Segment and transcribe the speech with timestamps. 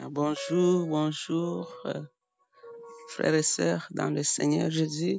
[0.00, 2.02] Euh, Bonjour, bonjour, euh,
[3.08, 5.18] frères et sœurs dans le Seigneur Jésus.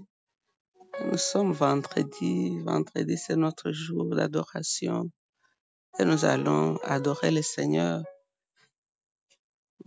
[1.06, 2.60] Nous sommes vendredi.
[2.62, 5.12] Vendredi, c'est notre jour d'adoration
[6.00, 8.04] et nous allons adorer le Seigneur.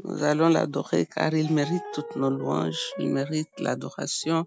[0.05, 4.47] Nous allons l'adorer car il mérite toutes nos louanges, il mérite l'adoration.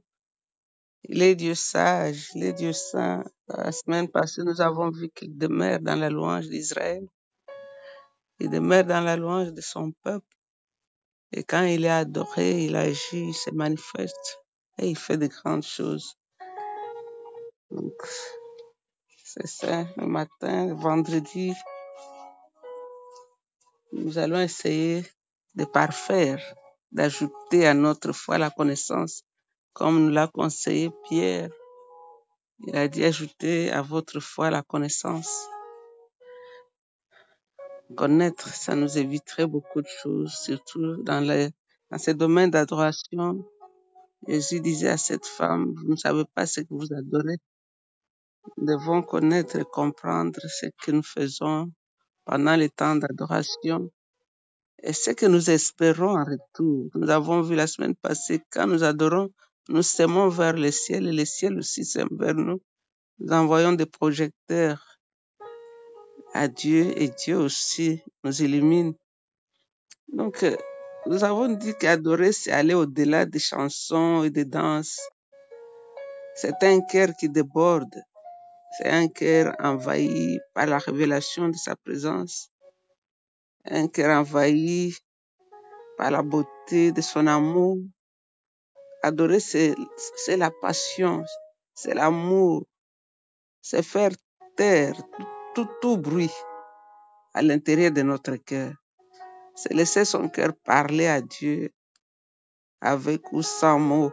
[1.03, 3.23] Il est Dieu sage, il est Dieu saint.
[3.47, 7.05] La semaine passée, nous avons vu qu'il demeure dans la louange d'Israël.
[8.39, 10.36] Il demeure dans la louange de son peuple.
[11.33, 14.39] Et quand il est adoré, il agit, il se manifeste
[14.77, 16.17] et il fait de grandes choses.
[17.69, 17.93] Donc,
[19.23, 21.53] c'est ça, le matin, le vendredi,
[23.91, 25.03] nous allons essayer
[25.55, 26.41] de parfaire,
[26.91, 29.23] d'ajouter à notre foi la connaissance,
[29.73, 31.49] comme nous l'a conseillé Pierre.
[32.65, 35.49] Il a dit ajouter à votre foi la connaissance.
[37.95, 41.49] Connaître, ça nous éviterait beaucoup de choses, surtout dans, les,
[41.89, 43.45] dans ces domaines d'adoration.
[44.27, 47.37] Jésus disait à cette femme, vous ne savez pas ce que vous adorez.
[48.57, 51.71] Nous devons connaître et comprendre ce que nous faisons
[52.25, 53.89] pendant les temps d'adoration
[54.83, 56.89] et ce que nous espérons en retour.
[56.95, 59.29] Nous avons vu la semaine passée, quand nous adorons,
[59.69, 62.61] nous s'aimons vers le ciel et le ciel aussi s'aime vers nous.
[63.19, 64.96] Nous envoyons des projecteurs
[66.37, 68.93] à Dieu et Dieu aussi nous illumine.
[70.07, 70.55] Donc, euh,
[71.07, 74.99] nous avons dit qu'adorer, c'est aller au-delà des chansons et des danses.
[76.35, 77.95] C'est un cœur qui déborde.
[78.77, 82.49] C'est un cœur envahi par la révélation de sa présence.
[83.65, 84.95] Un cœur envahi
[85.97, 87.79] par la beauté de son amour.
[89.01, 89.75] Adorer, c'est
[90.37, 91.23] la passion,
[91.73, 92.65] c'est l'amour,
[93.61, 94.11] c'est faire
[94.55, 94.97] taire
[95.57, 96.31] tout, tout, tout bruit
[97.33, 98.73] à l'intérieur de notre cœur.
[99.55, 101.71] C'est laisser son cœur parler à Dieu
[102.79, 104.11] avec ou sans mots.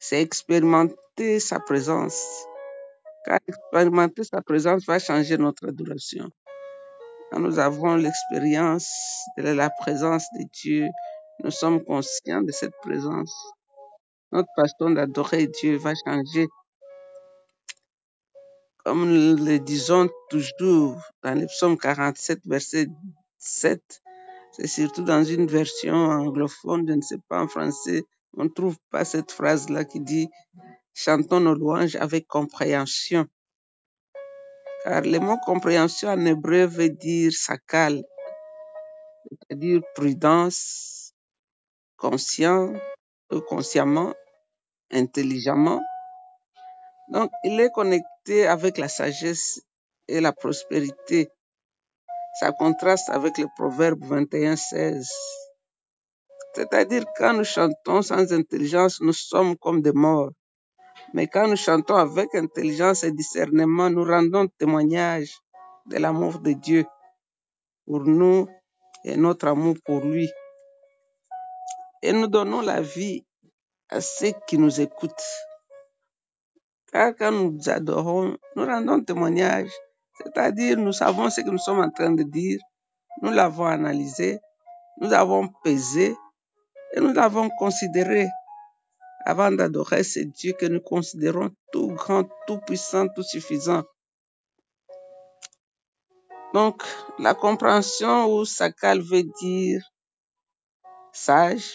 [0.00, 2.20] C'est expérimenter sa présence.
[3.24, 6.28] Car expérimenter sa présence va changer notre adoration.
[7.30, 8.90] Quand nous avons l'expérience
[9.38, 10.88] de la présence de Dieu,
[11.44, 13.32] nous sommes conscients de cette présence.
[14.32, 16.48] Notre façon d'adorer Dieu va changer.
[18.86, 22.86] Comme nous le disons toujours dans le psaume 47, verset
[23.36, 23.82] 7,
[24.52, 28.04] c'est surtout dans une version anglophone, je ne sais pas en français,
[28.36, 30.28] on ne trouve pas cette phrase-là qui dit
[30.94, 33.26] chantons nos louanges avec compréhension.
[34.84, 38.04] Car le mot compréhension en hébreu veut dire sakal,
[39.28, 41.12] c'est-à-dire prudence,
[41.96, 42.72] conscient,
[43.32, 44.14] ou consciemment,
[44.92, 45.82] intelligemment.
[47.08, 49.60] Donc, il est connecté avec la sagesse
[50.08, 51.28] et la prospérité.
[52.40, 55.08] Ça contraste avec le proverbe 21, 16.
[56.54, 60.30] C'est-à-dire, quand nous chantons sans intelligence, nous sommes comme des morts.
[61.14, 65.38] Mais quand nous chantons avec intelligence et discernement, nous rendons témoignage
[65.86, 66.84] de l'amour de Dieu
[67.86, 68.48] pour nous
[69.04, 70.28] et notre amour pour lui.
[72.02, 73.24] Et nous donnons la vie
[73.88, 75.30] à ceux qui nous écoutent.
[76.92, 79.70] Car quand nous adorons, nous rendons témoignage,
[80.18, 82.60] c'est-à-dire nous savons ce que nous sommes en train de dire,
[83.22, 84.38] nous l'avons analysé,
[85.00, 86.16] nous avons pesé.
[86.92, 88.28] Et nous l'avons considéré.
[89.24, 93.82] Avant d'adorer ce Dieu que nous considérons tout grand, tout puissant, tout suffisant.
[96.54, 96.82] Donc,
[97.18, 99.82] la compréhension ou sakal veut dire
[101.12, 101.74] sage,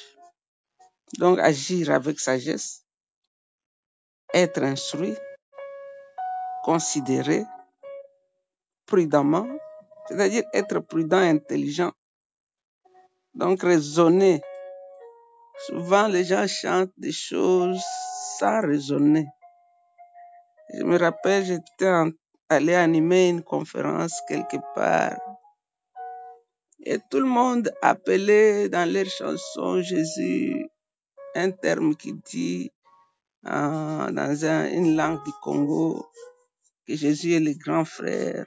[1.20, 2.86] donc agir avec sagesse,
[4.34, 5.16] être instruit,
[6.64, 7.46] considérer
[8.86, 9.48] prudemment,
[10.08, 11.92] c'est-à-dire être prudent et intelligent.
[13.34, 14.42] Donc, raisonner.
[15.68, 17.82] Souvent, les gens chantent des choses
[18.40, 19.28] sans raisonner.
[20.74, 21.92] Je me rappelle, j'étais
[22.50, 25.18] allé animer une conférence quelque part
[26.84, 30.68] et tout le monde appelait dans leurs chansons Jésus
[31.36, 32.72] un terme qui dit
[33.44, 36.06] dans un- une langue du Congo
[36.88, 38.46] que Jésus est le grand frère.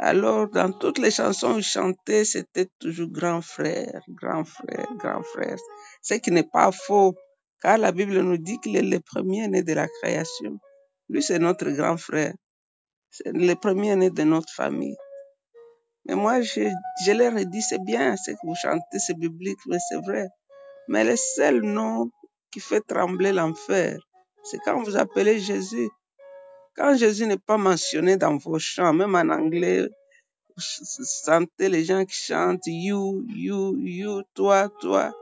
[0.00, 5.22] Alors, dans toutes les chansons où ils chantaient, c'était toujours grand frère, grand frère, grand
[5.24, 5.56] frère.
[6.02, 7.14] Ce qui n'est pas faux,
[7.60, 10.60] car la Bible nous dit qu'il est le premier-né de la création.
[11.08, 12.32] Lui, c'est notre grand frère.
[13.10, 14.96] C'est le premier-né de notre famille.
[16.04, 16.70] Mais moi, je,
[17.04, 20.28] je leur ai dit, c'est bien ce que vous chantez, c'est biblique, mais c'est vrai.
[20.86, 22.10] Mais le seul nom
[22.50, 23.98] qui fait trembler l'enfer,
[24.42, 25.90] c'est quand vous appelez Jésus.
[26.76, 29.88] Quand Jésus n'est pas mentionné dans vos chants, même en anglais,
[30.56, 35.12] sentez les gens qui chantent You, You, You, toi, toi,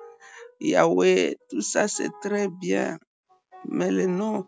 [0.61, 2.99] Yahweh, tout ça c'est très bien.
[3.69, 4.47] Mais le nom,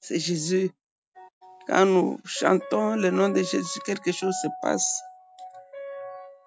[0.00, 0.70] c'est Jésus.
[1.66, 5.00] Quand nous chantons le nom de Jésus, quelque chose se passe.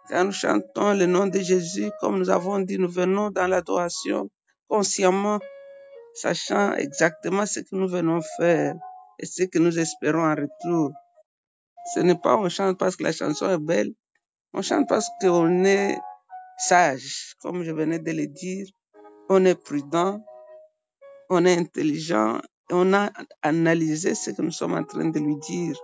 [0.10, 4.30] Quand nous chantons le nom de Jésus, comme nous avons dit, nous venons dans l'adoration
[4.74, 5.40] consciemment,
[6.16, 8.74] sachant exactement ce que nous venons faire
[9.20, 10.92] et ce que nous espérons en retour.
[11.94, 13.94] Ce n'est pas on chante parce que la chanson est belle,
[14.52, 15.96] on chante parce qu'on est
[16.58, 18.66] sage, comme je venais de le dire,
[19.30, 20.26] on est prudent,
[21.30, 22.42] on est intelligent,
[22.72, 23.12] on a
[23.44, 25.78] analysé ce que nous sommes en train de lui dire.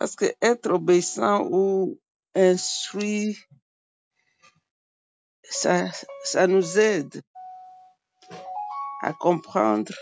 [0.00, 2.00] Parce que être obéissant ou
[2.34, 3.38] instruit,
[5.50, 5.86] ça,
[6.24, 7.22] ça nous aide
[9.02, 9.92] à comprendre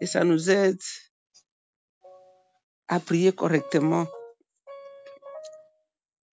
[0.00, 0.80] et ça nous aide
[2.88, 4.06] à prier correctement.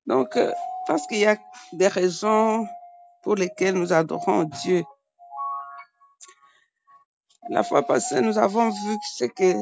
[0.07, 0.51] Donc, euh,
[0.87, 1.37] parce qu'il y a
[1.73, 2.67] des raisons
[3.23, 4.83] pour lesquelles nous adorons Dieu.
[7.49, 9.53] La fois passée, nous avons vu ce que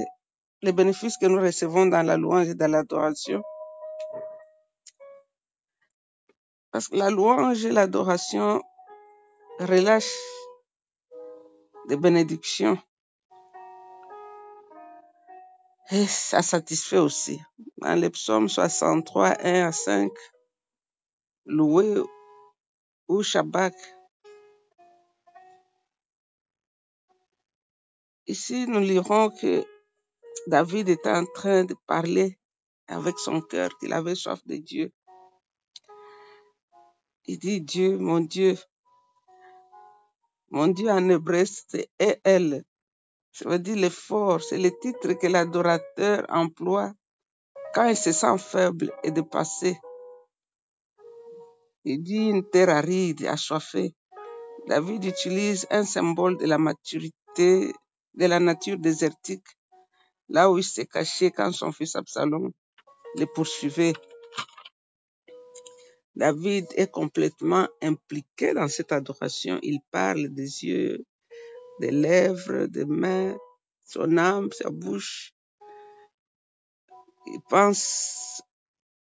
[0.62, 3.42] les bénéfices que nous recevons dans la louange et dans l'adoration.
[6.72, 8.62] Parce que la louange et l'adoration
[9.60, 10.06] relâchent
[11.88, 12.78] des bénédictions
[15.92, 17.42] et ça satisfait aussi.
[17.78, 20.12] Dans les psaumes 63, 1 à 5,
[21.46, 22.04] louer
[23.08, 23.74] ou Shabbat.
[28.28, 29.66] Ici, nous lirons que
[30.46, 32.38] David était en train de parler
[32.88, 34.92] avec son cœur, qu'il avait soif de Dieu.
[37.32, 38.58] Il dit Dieu, mon Dieu.
[40.50, 41.88] Mon Dieu en hébreu, c'est
[42.24, 42.64] elle.
[43.32, 44.42] Ça veut dire l'effort.
[44.42, 46.92] C'est le titre que l'adorateur emploie
[47.76, 49.78] quand il se sent faible et dépassé.
[51.84, 53.94] Il dit une terre aride, assoiffée.
[54.66, 57.72] David utilise un symbole de la maturité
[58.16, 59.46] de la nature désertique,
[60.30, 62.52] là où il s'est caché quand son fils Absalom
[63.18, 63.94] le poursuivait.
[66.20, 69.58] David est complètement impliqué dans cette adoration.
[69.64, 71.06] Il parle des yeux,
[71.80, 73.38] des lèvres, des mains,
[73.86, 75.34] son âme, sa bouche.
[77.28, 78.42] Il pense,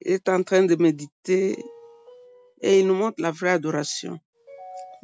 [0.00, 1.56] il est en train de méditer
[2.60, 4.18] et il nous montre la vraie adoration.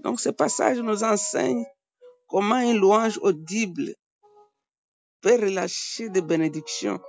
[0.00, 1.64] Donc ce passage nous enseigne
[2.26, 3.94] comment une louange audible
[5.20, 7.00] peut relâcher des bénédictions.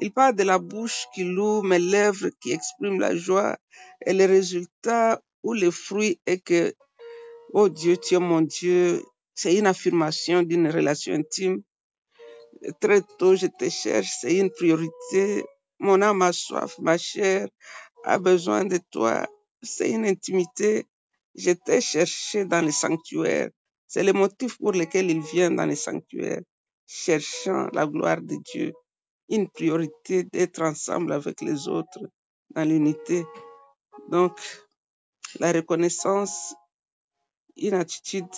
[0.00, 3.58] Il parle de la bouche qui loue, mes lèvres qui expriment la joie
[4.06, 6.72] et le résultat ou le fruit est que,
[7.52, 9.02] oh Dieu, tu es mon Dieu.
[9.34, 11.62] C'est une affirmation d'une relation intime.
[12.80, 15.44] Très tôt, je te cherche, c'est une priorité.
[15.80, 17.48] Mon âme a soif, ma chair
[18.04, 19.26] a besoin de toi.
[19.62, 20.86] C'est une intimité.
[21.34, 23.50] Je t'ai cherché dans le sanctuaire.
[23.88, 26.42] C'est le motif pour lequel il vient dans le sanctuaire,
[26.86, 28.72] cherchant la gloire de Dieu.
[29.28, 32.00] Une priorité d'être ensemble avec les autres
[32.50, 33.26] dans l'unité.
[34.08, 34.38] Donc,
[35.38, 36.54] la reconnaissance,
[37.56, 38.34] une attitude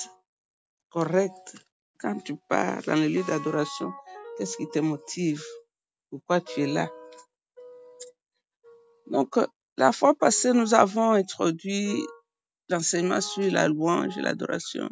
[0.91, 1.55] correcte
[1.99, 3.93] quand tu pars dans le lieu d'adoration.
[4.37, 5.45] Qu'est-ce qui te motive?
[6.11, 6.91] Pourquoi tu es là?
[9.07, 9.39] Donc,
[9.77, 12.03] la fois passée, nous avons introduit
[12.69, 14.89] l'enseignement sur la louange et l'adoration.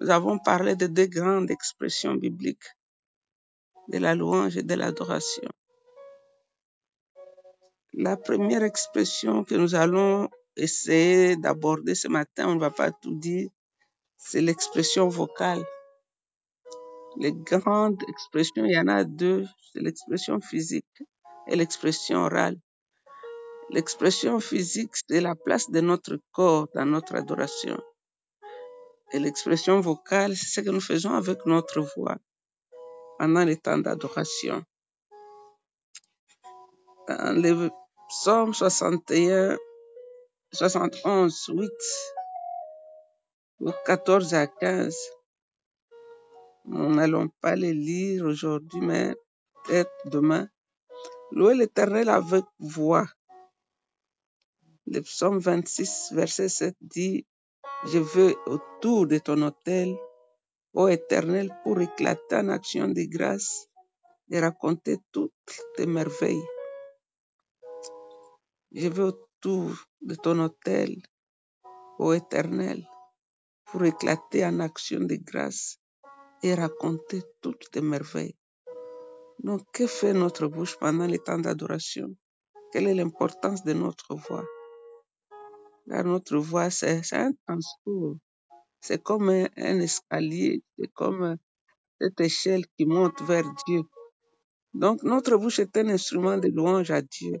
[0.00, 2.75] Nous avons parlé de deux grandes expressions bibliques,
[3.88, 5.48] de la louange et de l'adoration.
[7.92, 13.14] La première expression que nous allons essayer d'aborder ce matin, on ne va pas tout
[13.14, 13.48] dire,
[14.18, 15.64] c'est l'expression vocale.
[17.18, 21.02] Les grandes expressions, il y en a deux, c'est l'expression physique
[21.46, 22.58] et l'expression orale.
[23.70, 27.80] L'expression physique, c'est la place de notre corps dans notre adoration.
[29.12, 32.18] Et l'expression vocale, c'est ce que nous faisons avec notre voix
[33.18, 34.62] pendant les temps d'adoration.
[37.08, 37.70] Dans le
[38.08, 39.56] psaume 61,
[40.52, 41.70] 71, 8,
[43.60, 44.96] ou 14 à 15,
[46.66, 49.14] nous n'allons pas les lire aujourd'hui, mais
[49.64, 50.48] peut-être demain.
[51.30, 53.06] Louez l'Éternel avec voix.
[54.86, 57.26] Le psaume 26, verset 7 dit,
[57.86, 59.96] Je veux autour de ton autel,
[60.78, 63.66] ô Éternel, pour éclater en action de grâce
[64.30, 65.32] et raconter toutes
[65.74, 66.46] tes merveilles.
[68.72, 69.70] Je veux autour
[70.02, 71.00] de ton autel,
[71.98, 72.86] ô Éternel,
[73.64, 75.78] pour éclater en action de grâce
[76.42, 78.36] et raconter toutes tes merveilles.
[79.38, 82.08] Donc, que fait notre bouche pendant les temps d'adoration?
[82.70, 84.44] Quelle est l'importance de notre voix?
[85.88, 88.16] Car notre voix, c'est un transport.
[88.80, 91.36] C'est comme un, escalier, c'est comme
[92.00, 93.82] cette échelle qui monte vers Dieu.
[94.74, 97.40] Donc, notre bouche est un instrument de louange à Dieu.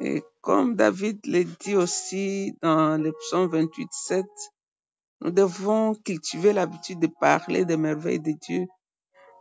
[0.00, 4.26] Et comme David le dit aussi dans le psaume 28, 7,
[5.20, 8.66] nous devons cultiver l'habitude de parler des merveilles de Dieu.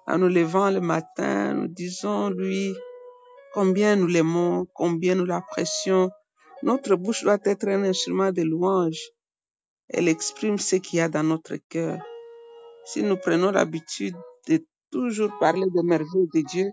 [0.05, 2.75] En nous levant le matin, nous disons lui
[3.53, 6.11] combien nous l'aimons, combien nous l'apprécions.
[6.61, 9.01] Notre bouche doit être un instrument de louange.
[9.93, 11.99] Elle exprime ce qu'il y a dans notre cœur.
[12.85, 14.15] Si nous prenons l'habitude
[14.47, 16.71] de toujours parler des merveilles de Dieu,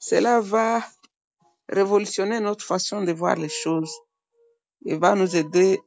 [0.00, 0.84] cela va
[1.68, 3.92] révolutionner notre façon de voir les choses
[4.84, 5.80] et va nous aider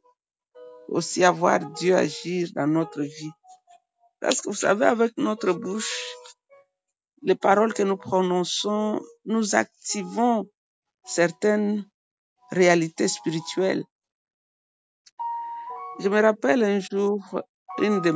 [0.88, 3.32] aussi à voir Dieu agir dans notre vie.
[4.22, 5.94] Parce que vous savez, avec notre bouche,
[7.22, 10.50] les paroles que nous prononçons, nous activons
[11.04, 11.86] certaines
[12.52, 13.84] réalités spirituelles.
[15.98, 17.42] Je me rappelle un jour,
[17.80, 18.12] une des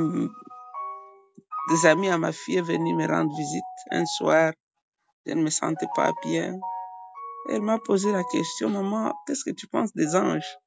[1.85, 4.51] amies à ma fille est venue me rendre visite un soir.
[5.25, 6.59] Je ne me sentais pas bien.
[7.49, 10.57] Elle m'a posé la question, maman, qu'est-ce que tu penses des anges?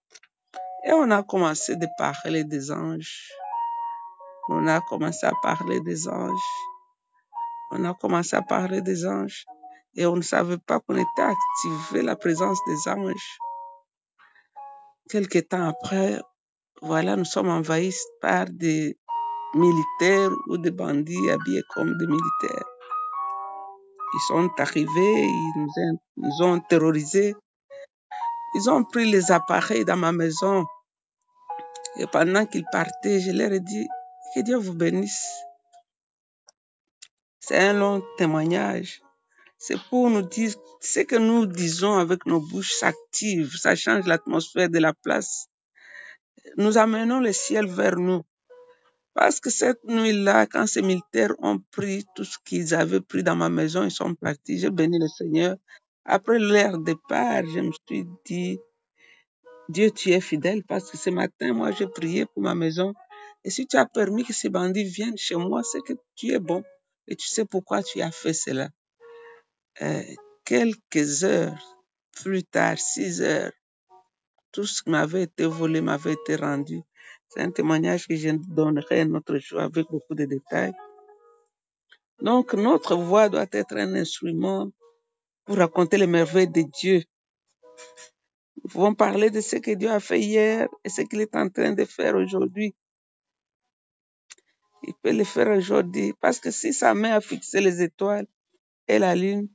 [0.84, 3.30] Et on a commencé de parler des anges.
[4.48, 6.56] On a commencé à parler des anges.
[7.72, 9.44] On a commencé à parler des anges.
[9.96, 13.38] Et on ne savait pas qu'on était activé la présence des anges.
[15.10, 16.18] Quelque temps après,
[16.80, 18.96] voilà, nous sommes envahis par des
[19.54, 22.66] militaires ou des bandits habillés comme des militaires.
[24.14, 25.66] Ils sont arrivés, ils
[26.16, 27.34] nous ont, terrorisés.
[28.54, 30.64] Ils ont pris les appareils dans ma maison.
[31.96, 33.88] Et pendant qu'ils partaient, je leur ai dit,
[34.34, 35.26] que Dieu vous bénisse.
[37.40, 39.02] C'est un long témoignage.
[39.58, 44.68] C'est pour nous dire ce que nous disons avec nos bouches s'active, ça change l'atmosphère
[44.68, 45.46] de la place.
[46.56, 48.22] Nous amenons le ciel vers nous.
[49.14, 53.36] Parce que cette nuit-là, quand ces militaires ont pris tout ce qu'ils avaient pris dans
[53.36, 54.58] ma maison, ils sont partis.
[54.58, 55.56] J'ai béni le Seigneur.
[56.04, 58.58] Après leur départ, je me suis dit,
[59.68, 62.94] Dieu, tu es fidèle parce que ce matin, moi, j'ai prié pour ma maison.
[63.44, 66.38] Et si tu as permis que ces bandits viennent chez moi, c'est que tu es
[66.38, 66.62] bon.
[67.06, 68.68] Et tu sais pourquoi tu as fait cela.
[69.80, 70.02] Euh,
[70.44, 71.78] quelques heures
[72.12, 73.52] plus tard, six heures,
[74.52, 76.82] tout ce qui m'avait été volé m'avait été rendu.
[77.28, 80.74] C'est un témoignage que je donnerai un autre jour avec beaucoup de détails.
[82.20, 84.70] Donc, notre voix doit être un instrument
[85.44, 87.02] pour raconter les merveilles de Dieu.
[88.62, 91.48] Nous pouvons parler de ce que Dieu a fait hier et ce qu'il est en
[91.48, 92.74] train de faire aujourd'hui.
[94.84, 98.26] Il peut le faire aujourd'hui parce que si sa main a fixé les étoiles
[98.88, 99.48] et la lune,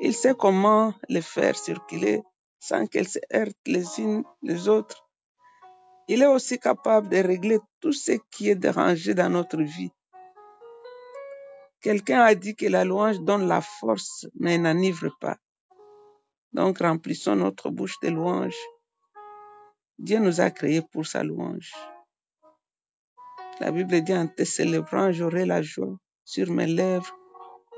[0.00, 2.22] il sait comment les faire circuler
[2.58, 5.08] sans qu'elles se heurtent les unes les autres.
[6.08, 9.90] Il est aussi capable de régler tout ce qui est dérangé dans notre vie.
[11.80, 15.36] Quelqu'un a dit que la louange donne la force, mais n'enivre pas.
[16.52, 18.62] Donc remplissons notre bouche de louanges.
[19.98, 21.72] Dieu nous a créés pour sa louange.
[23.60, 27.16] La Bible dit en te célébrant, j'aurai la joie sur mes lèvres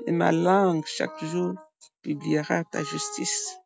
[0.05, 1.53] et ma langue chaque jour
[2.01, 3.57] publiera ta justice.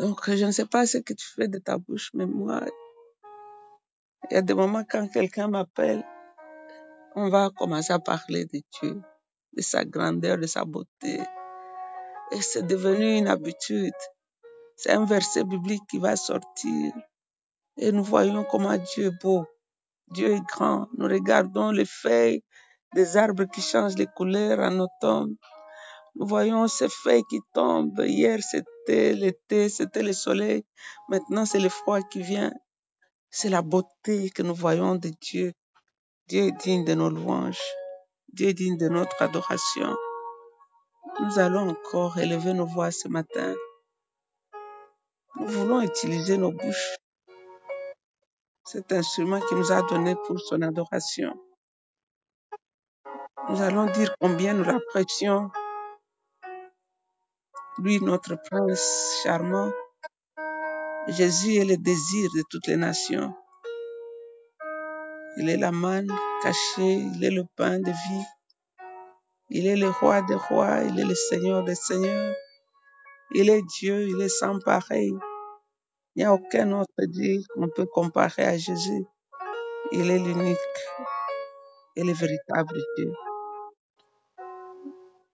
[0.00, 2.62] Donc je ne sais pas ce que tu fais de ta bouche, mais moi,
[4.30, 6.02] il y a des moments quand quelqu'un m'appelle,
[7.14, 9.02] on va commencer à parler de Dieu,
[9.52, 11.20] de sa grandeur, de sa beauté.
[12.32, 14.00] Et c'est devenu une habitude.
[14.74, 16.94] C'est un verset biblique qui va sortir
[17.76, 19.44] et nous voyons comment Dieu est beau.
[20.08, 20.88] Dieu est grand.
[20.96, 22.42] Nous regardons les feuilles
[22.94, 25.36] des arbres qui changent les couleurs en automne.
[26.16, 28.00] Nous voyons ces feuilles qui tombent.
[28.06, 30.64] Hier, c'était l'été, c'était le soleil.
[31.08, 32.52] Maintenant, c'est le froid qui vient.
[33.30, 35.52] C'est la beauté que nous voyons de Dieu.
[36.28, 37.62] Dieu est digne de nos louanges.
[38.32, 39.96] Dieu est digne de notre adoration.
[41.20, 43.54] Nous allons encore élever nos voix ce matin.
[45.36, 46.96] Nous voulons utiliser nos bouches,
[48.64, 51.32] cet instrument qui nous a donné pour son adoration.
[53.48, 55.50] Nous allons dire combien nous l'apprécions,
[57.80, 59.72] lui, notre prince charmant.
[61.08, 63.34] Jésus est le désir de toutes les nations.
[65.38, 68.26] Il est la manne cachée, il est le pain de vie.
[69.48, 72.34] Il est le roi des rois, il est le seigneur des seigneurs.
[73.32, 75.12] Il est Dieu, il est sans pareil.
[76.14, 79.04] Il n'y a aucun autre Dieu qu'on peut comparer à Jésus.
[79.92, 80.58] Il est l'unique
[81.96, 83.12] et le véritable Dieu.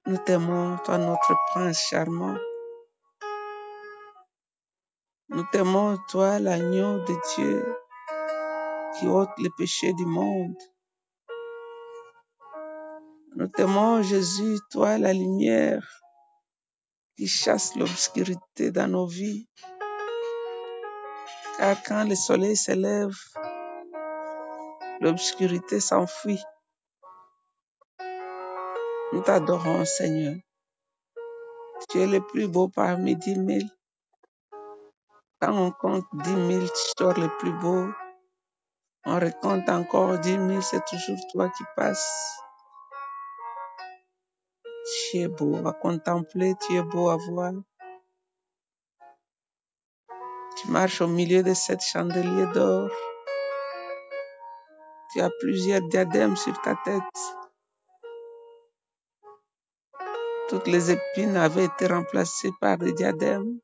[0.08, 2.36] Nous t'aimons, toi notre prince charmant.
[5.30, 7.76] Nous t'aimons, toi l'agneau de Dieu
[8.94, 10.56] qui ôte les péchés du monde.
[13.34, 15.84] Nous t'aimons, Jésus, toi la lumière
[17.16, 19.48] qui chasse l'obscurité dans nos vies.
[21.58, 23.16] Car quand le soleil se lève,
[25.00, 26.42] l'obscurité s'enfuit.
[29.16, 30.34] Nous t'adorons, Seigneur.
[31.88, 33.66] Tu es le plus beau parmi dix mille.
[35.40, 37.88] Quand on compte dix mille, tu sors le plus beau.
[39.06, 42.36] On recompte encore dix mille, c'est toujours toi qui passes.
[44.84, 47.52] Tu es beau à contempler, tu es beau à voir.
[50.58, 52.90] Tu marches au milieu de sept chandeliers d'or.
[55.10, 57.45] Tu as plusieurs diadèmes sur ta tête.
[60.48, 63.58] Toutes les épines avaient été remplacées par des diadèmes.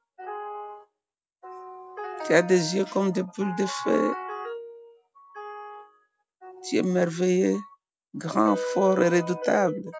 [2.26, 4.14] Tu as des yeux comme des boules de feu.
[6.64, 7.60] Tu es merveilleux,
[8.16, 9.92] grand, fort et redoutable.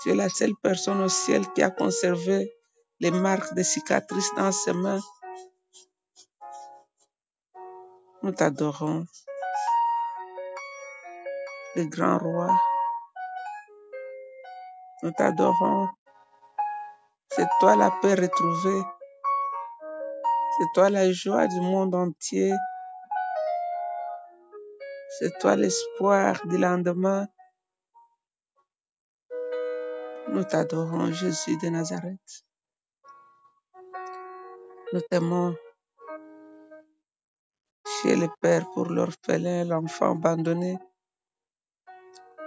[0.00, 2.50] Tu es la seule personne au ciel qui a conservé
[3.00, 5.00] les marques des cicatrices dans ses mains.
[8.22, 9.04] Nous t'adorons,
[11.74, 12.56] le grand roi.
[15.02, 15.88] Nous t'adorons.
[17.28, 18.82] C'est toi la paix retrouvée.
[20.56, 22.54] C'est toi la joie du monde entier.
[25.18, 27.28] C'est toi l'espoir du lendemain.
[30.28, 32.44] Nous t'adorons, Jésus de Nazareth.
[34.92, 35.54] Nous t'aimons.
[37.84, 40.78] Tu es le Père pour l'orphelin, l'enfant abandonné.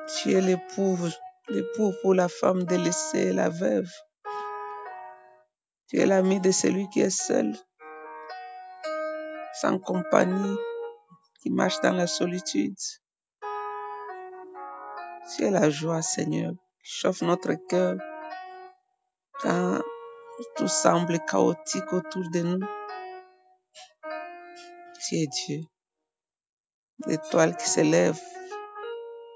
[0.07, 0.97] Tu es l'époux,
[1.49, 3.91] l'époux pour la femme délaissée, la veuve.
[5.87, 7.55] Tu es l'ami de celui qui est seul,
[9.53, 10.57] sans compagnie,
[11.41, 12.77] qui marche dans la solitude.
[15.35, 16.51] Tu es la joie, Seigneur,
[16.83, 17.97] qui chauffe notre cœur
[19.41, 19.81] quand
[20.55, 22.67] tout semble chaotique autour de nous.
[25.01, 25.61] Tu es Dieu,
[27.07, 28.19] l'étoile qui s'élève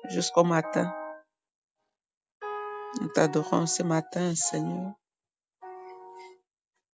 [0.10, 0.94] jusqu'au matin.
[3.02, 4.94] Nous t'adorons ce matin, Seigneur.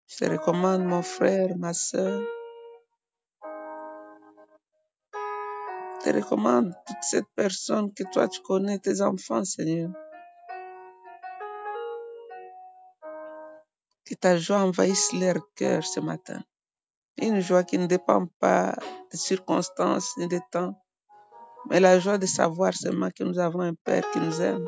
[0.09, 2.21] Je te recommande mon frère, ma soeur.
[6.01, 9.91] Je te recommande toute cette personne que toi tu connais, tes enfants, Seigneur.
[14.05, 16.43] Que ta joie envahisse leur cœur ce matin.
[17.23, 18.75] Une joie qui ne dépend pas
[19.13, 20.75] des circonstances ni des temps,
[21.71, 24.67] mais la joie de savoir seulement que nous avons un Père qui nous aime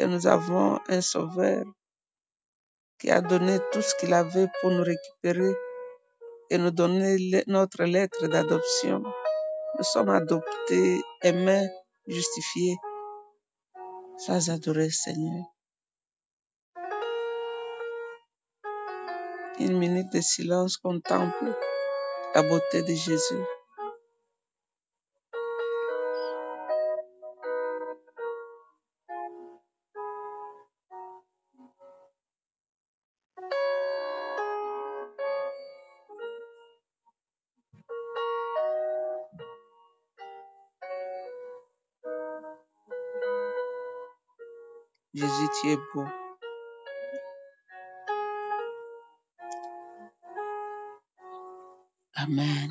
[0.00, 1.64] et nous avons un Sauveur
[2.98, 5.52] qui a donné tout ce qu'il avait pour nous récupérer
[6.48, 9.02] et nous donner notre lettre d'adoption.
[9.76, 11.68] Nous sommes adoptés, aimés,
[12.06, 12.76] justifiés.
[14.16, 15.44] Sois adoré, Seigneur.
[19.58, 21.54] Une minute de silence contemple
[22.34, 23.44] la beauté de Jésus.
[45.70, 46.08] Jésus, tu es beau.
[52.16, 52.68] Amen.